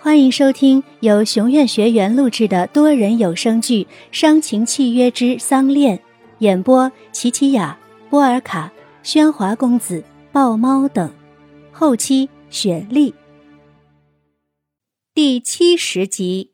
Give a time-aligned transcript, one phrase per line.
[0.00, 5.98] 欢迎收听由熊院学员录制的多人有声剧《伤情契约之丧恋》，
[6.38, 7.76] 演播：琪琪雅、
[8.08, 8.72] 波尔卡、
[9.02, 11.12] 喧哗公子、豹猫等，
[11.72, 13.12] 后期雪莉。
[15.12, 16.52] 第七十集，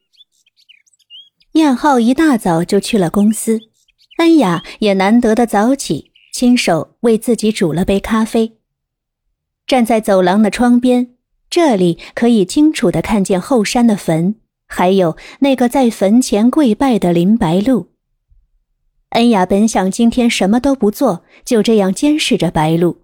[1.53, 3.61] 燕浩一大早就去了公司，
[4.17, 8.57] 恩雅也难得的早起，亲手为自己煮了杯咖啡，
[9.67, 11.14] 站在走廊的窗边。
[11.51, 14.35] 这里可以清楚的看见后山的坟，
[14.67, 17.89] 还有那个在坟前跪拜的林白露。
[19.11, 23.03] 恩雅本想今天什么都不做，就这样监视着白露，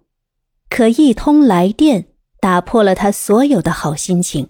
[0.69, 2.07] 可一通来电
[2.41, 4.49] 打破了她所有的好心情。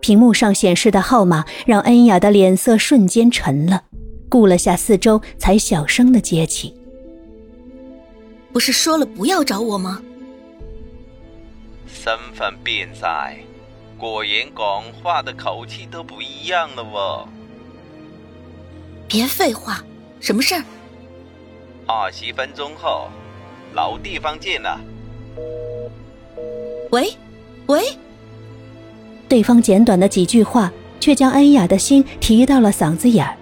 [0.00, 3.84] 屏幕上显示的号码让恩雅的脸色瞬间沉了，
[4.28, 6.74] 顾了下四周，才小声的接起
[8.52, 10.02] ：“不是说了不要找我吗？”
[11.94, 13.38] 身份变在，
[13.96, 17.28] 果然讲话的口气都不一样了哦。
[19.06, 19.82] 别废话，
[20.18, 20.62] 什么事儿？
[21.86, 23.08] 二十分钟后，
[23.74, 24.78] 老地方见了。
[26.90, 27.14] 喂，
[27.66, 27.80] 喂。
[29.28, 33.36] 对方简短的几句话，却将恩雅的心提到了嗓子眼儿。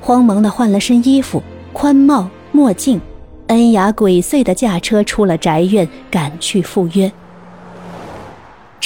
[0.00, 3.00] 慌忙的换了身衣服，宽帽墨镜，
[3.48, 7.12] 恩雅鬼祟的驾车出了宅院，赶去赴约。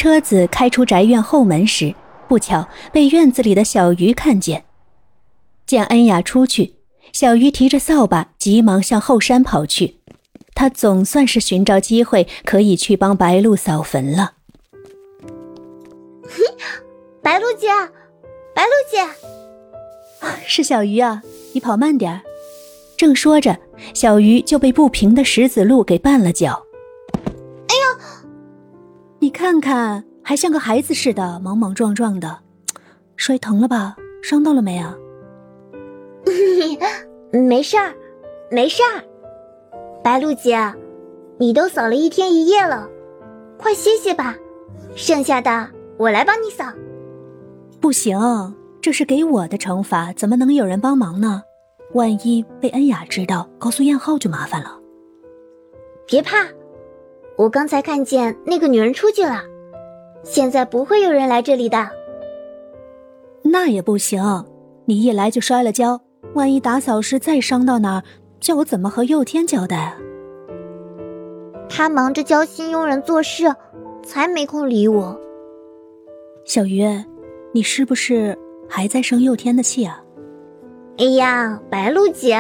[0.01, 1.95] 车子开出宅院后门时，
[2.27, 4.65] 不巧被院子里的小鱼看见。
[5.67, 6.77] 见恩雅出去，
[7.13, 9.97] 小鱼提着扫把，急忙向后山跑去。
[10.55, 14.33] 他总算是寻找机会可以去帮白露扫坟了。
[17.21, 17.69] 白露姐，
[18.55, 19.07] 白露姐，
[20.49, 21.23] 是小鱼啊！
[21.53, 22.23] 你跑慢点儿。
[22.97, 23.59] 正说着，
[23.93, 26.65] 小鱼就被不平的石子路给绊了脚。
[29.23, 32.39] 你看看，还像个孩子似的，莽莽撞撞的，
[33.17, 33.95] 摔疼了吧？
[34.23, 34.97] 伤到了没啊？
[37.31, 37.95] 没事儿，
[38.51, 39.05] 没事儿。
[40.03, 40.59] 白露姐，
[41.39, 42.89] 你都扫了一天一夜了，
[43.59, 44.35] 快歇歇吧。
[44.97, 46.65] 剩下的我来帮你扫。
[47.79, 48.19] 不行，
[48.81, 51.43] 这是给我的惩罚，怎么能有人帮忙呢？
[51.93, 54.79] 万一被恩雅知道，告诉燕浩就麻烦了。
[56.07, 56.47] 别怕。
[57.41, 59.41] 我刚才看见那个女人出去了，
[60.23, 61.89] 现在不会有人来这里的。
[63.43, 64.23] 那也不行，
[64.85, 65.99] 你一来就摔了跤，
[66.35, 68.03] 万一打扫时再伤到哪儿，
[68.41, 69.97] 叫我怎么和佑天交代啊？
[71.67, 73.45] 他忙着教新佣人做事，
[74.05, 75.19] 才没空理我。
[76.45, 76.85] 小鱼，
[77.55, 78.37] 你是不是
[78.69, 80.05] 还在生佑天的气啊？
[80.99, 82.37] 哎呀，白露姐，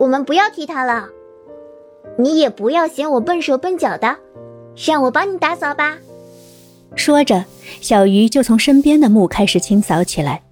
[0.00, 1.10] 我们不要提他了。
[2.18, 4.16] 你也不要嫌我笨手笨脚的，
[4.76, 5.96] 让我帮你打扫吧。
[6.96, 7.44] 说着，
[7.80, 10.42] 小鱼就从身边的墓开始清扫起来。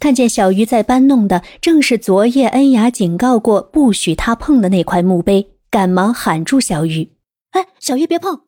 [0.00, 7.10] 看见小鱼在搬弄的正是昨夜恩雅警告过不许他碰的那块墓碑，赶忙喊住小鱼
[7.52, 8.40] ：“哎，小鱼别碰！”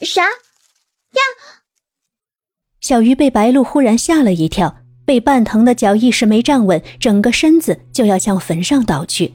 [0.00, 1.20] 啥呀？
[2.80, 9.34] 小鱼被白鹭忽然吓了一跳，被绊疼的脚一时没站稳，整个身子就要向坟上倒去。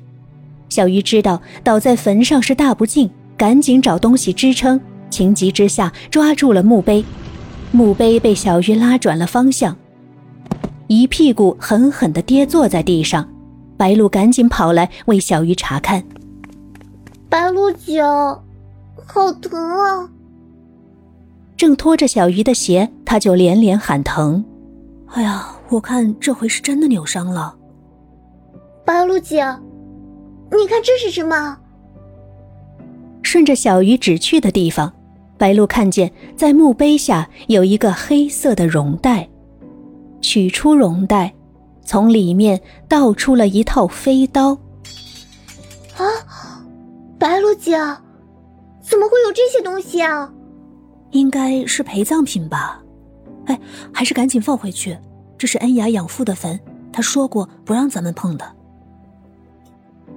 [0.70, 4.80] 小鱼知道倒在坟上是大不敬，赶紧找东西支撑。
[5.10, 7.04] 情急之下抓住了墓碑，
[7.72, 9.76] 墓碑被小鱼拉转了方向，
[10.86, 13.28] 一屁股狠狠地跌坐在地上。
[13.76, 16.04] 白鹿赶紧跑来为小鱼查看。
[17.30, 20.10] 白鹿姐，好疼啊！
[21.58, 24.44] 正拖着小鱼的鞋，他就连连喊疼。
[25.08, 27.56] 哎呀，我看这回是真的扭伤了。
[28.86, 29.44] 白鹿姐。
[30.52, 31.58] 你看这是什么？
[33.22, 34.92] 顺着小鱼指去的地方，
[35.38, 39.30] 白露看见在墓碑下有一个黑色的绒袋，
[40.22, 41.34] 取出绒袋，
[41.84, 44.58] 从里面倒出了一套飞刀。
[45.98, 46.64] 啊，
[47.20, 47.78] 白露姐，
[48.82, 50.34] 怎么会有这些东西啊？
[51.12, 52.82] 应该是陪葬品吧？
[53.46, 53.60] 哎，
[53.94, 54.98] 还是赶紧放回去，
[55.38, 56.60] 这是恩雅养父的坟，
[56.92, 58.59] 他说过不让咱们碰的。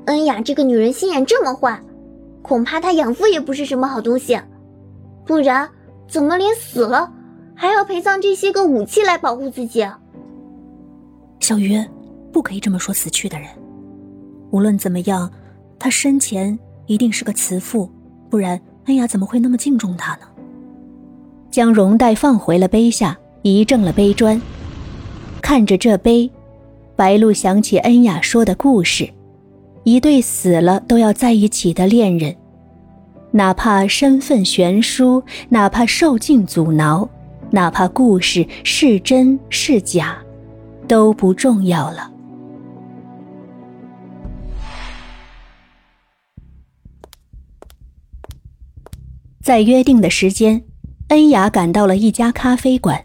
[0.06, 1.80] 恩雅这个女人心眼这么坏，
[2.42, 4.38] 恐怕她养父也不是什么好东西，
[5.24, 5.68] 不然
[6.08, 7.12] 怎么连死了
[7.54, 9.86] 还要陪葬这些个武器来保护自己？
[11.40, 11.80] 小鱼，
[12.32, 13.48] 不可以这么说死去的人。
[14.50, 15.30] 无论怎么样，
[15.78, 17.90] 他生前一定是个慈父，
[18.28, 20.26] 不然恩雅怎么会那么敬重他呢？
[21.50, 24.40] 将绒带放回了碑下，移正了碑砖，
[25.40, 26.30] 看着这碑，
[26.96, 29.08] 白露想起恩雅说的故事。
[29.84, 32.36] 一对死了都要在一起的恋人，
[33.32, 37.08] 哪怕身份悬殊，哪怕受尽阻挠，
[37.50, 40.16] 哪怕故事是真是假，
[40.86, 42.10] 都不重要了。
[49.42, 50.62] 在约定的时间，
[51.08, 53.04] 恩雅赶到了一家咖啡馆。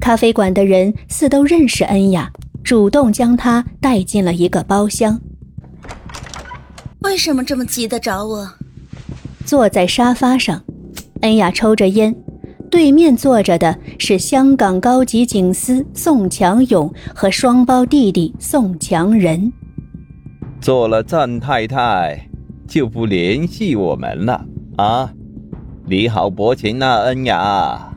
[0.00, 2.32] 咖啡馆的人似都认识恩雅，
[2.64, 5.20] 主动将她带进了一个包厢。
[7.08, 8.46] 为什么这么急的找我？
[9.46, 10.62] 坐在沙发上，
[11.22, 12.14] 恩雅抽着烟，
[12.70, 19.50] 对面坐着的是香港高级警司宋强勇和双胞弟弟宋强仁。
[20.60, 22.28] 做了赞太太，
[22.68, 24.44] 就不联系我们了
[24.76, 25.10] 啊？
[25.86, 27.90] 你好薄情啊，恩雅！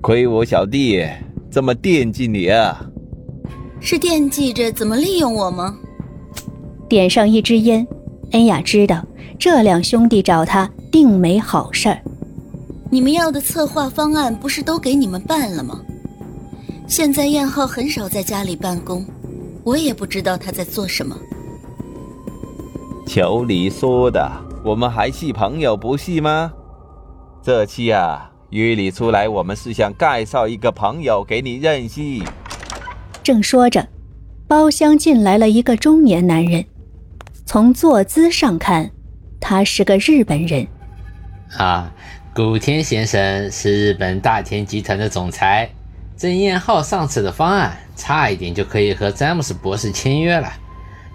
[0.00, 1.04] 亏我小弟
[1.50, 2.86] 这么惦记你啊！
[3.80, 5.76] 是惦记着怎么利用我吗？
[6.94, 7.84] 点上一支烟，
[8.30, 9.04] 恩雅知道
[9.36, 12.00] 这两兄弟找他定没好事儿。
[12.88, 15.80] 你们要的策划方案不是都给你们办了吗？
[16.86, 19.04] 现在燕浩很少在家里办公，
[19.64, 21.16] 我也不知道他在做什么。
[23.08, 24.30] 求你说的。
[24.64, 26.52] 我们还是朋友不是吗？
[27.42, 32.00] 这期啊约你出来，我们是想介绍一个朋友给你认识。
[33.20, 33.84] 正说着，
[34.46, 36.64] 包厢进来了一个中年男人，
[37.46, 38.90] 从坐姿上看，
[39.40, 40.66] 他是个日本人。
[41.56, 41.92] 啊，
[42.34, 45.70] 古田先生是日本大田集团的总裁。
[46.16, 50.52] 郑彦浩上次的方案差一点就可以和詹姆斯博士签约了，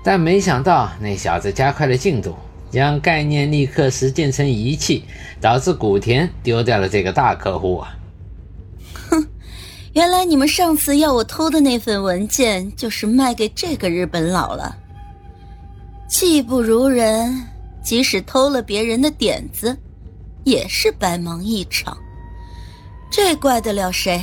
[0.04, 2.36] 但没想到那小子加快了进度。
[2.70, 5.04] 将概念立刻实践成仪器，
[5.42, 7.98] 导致古田丢掉了这个大客户啊！
[9.10, 9.26] 哼，
[9.94, 14.78] 原来你们上次要我偷的那份文件，就是卖给这个日本佬了。
[16.10, 17.40] 技不如人，
[17.84, 19.78] 即使偷了别人的点子，
[20.44, 21.96] 也是白忙一场。
[23.12, 24.20] 这怪得了谁？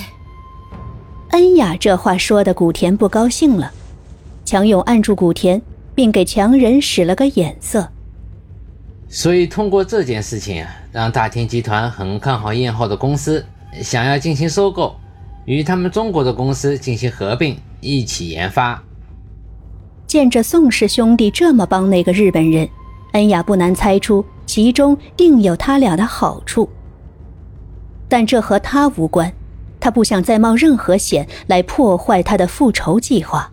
[1.30, 3.72] 恩雅这话说的，古田不高兴了。
[4.44, 5.62] 强勇按住古田，
[5.94, 7.88] 并给强人使了个眼色。
[9.08, 13.46] 所以通过这件事情啊，让大田集团很看好燕浩的公司，
[13.80, 14.96] 想要进行收购，
[15.44, 18.82] 与他们中国的公司进行合并，一起研发。
[20.16, 22.66] 见着宋氏兄弟这么帮那个日本人，
[23.12, 26.66] 恩雅不难猜出其中定有他俩的好处。
[28.08, 29.30] 但这和他无关，
[29.78, 33.52] 他不想再冒任何险来破坏他的复仇计划。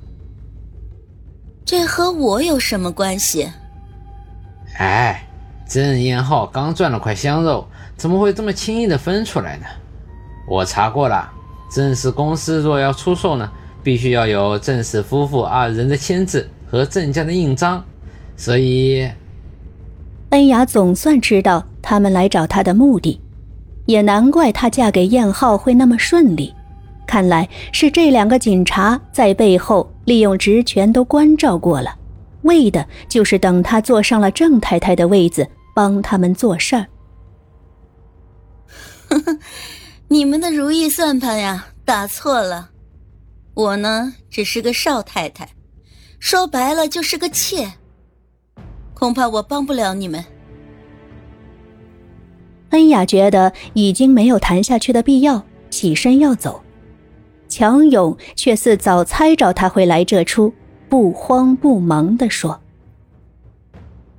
[1.65, 3.51] 这和我有什么关系？
[4.77, 5.27] 哎。
[5.67, 7.67] 郑彦浩刚赚了块香肉，
[7.97, 9.65] 怎么会这么轻易的分出来呢？
[10.47, 11.29] 我查过了，
[11.69, 13.51] 郑氏公司若要出售呢，
[13.83, 17.83] 必须要有郑氏夫妇二人的签字和郑家的印章。
[18.37, 19.07] 所以，
[20.29, 23.19] 恩雅总算知道他们来找她的目的，
[23.85, 26.53] 也难怪她嫁给燕浩会那么顺利。
[27.05, 31.95] 看来是这两个警察在背后利用职权都关照过了，
[32.43, 35.47] 为的就是等她坐上了郑太太的位子。
[35.75, 36.85] 帮他们做事儿，
[40.07, 42.69] 你们的如意算盘呀，打错了。
[43.55, 45.49] 我呢，只是个少太太，
[46.19, 47.73] 说白了就是个妾。
[48.95, 50.25] 恐怕我帮不了你们。
[52.69, 56.63] 恩雅觉得已经没有谈下去的必要，起身要走，
[57.47, 60.51] 强勇却似早猜着他会来这出，
[60.89, 62.59] 不慌不忙地说。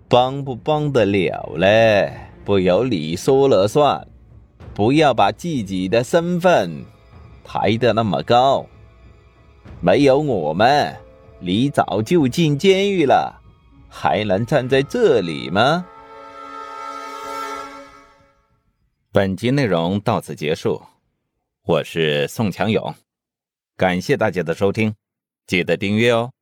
[0.09, 2.13] 帮不帮得了嘞？
[2.45, 4.07] 不由你说了算，
[4.75, 6.85] 不要把自己的身份
[7.43, 8.67] 抬得那么高。
[9.81, 10.97] 没有我们，
[11.41, 13.41] 你早就进监狱了，
[13.89, 15.85] 还能站在这里吗？
[19.13, 20.83] 本集内容到此结束，
[21.67, 22.95] 我是宋强勇，
[23.77, 24.95] 感谢大家的收听，
[25.47, 26.33] 记得订阅哦。